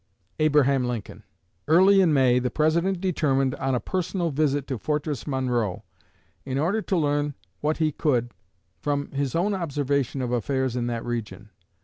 ABRAHAM 0.39 0.83
LINCOLN. 0.85 1.21
Early 1.67 2.01
in 2.01 2.11
May 2.11 2.39
the 2.39 2.49
President 2.49 2.99
determined 2.99 3.53
on 3.57 3.75
a 3.75 3.79
personal 3.79 4.31
visit 4.31 4.65
to 4.65 4.79
Fortress 4.79 5.27
Monroe, 5.27 5.83
in 6.43 6.57
order 6.57 6.81
to 6.81 6.97
learn 6.97 7.35
what 7.59 7.77
he 7.77 7.91
could 7.91 8.31
from 8.79 9.11
his 9.11 9.35
own 9.35 9.53
observation 9.53 10.23
of 10.23 10.31
affairs 10.31 10.75
in 10.75 10.87
that 10.87 11.05
region. 11.05 11.51